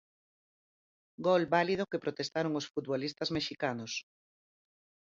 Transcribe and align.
Gol 1.27 1.43
válido 1.55 1.89
que 1.91 2.01
protestaron 2.05 2.53
os 2.59 2.69
futbolistas 2.73 3.29
mexicanos. 3.37 3.91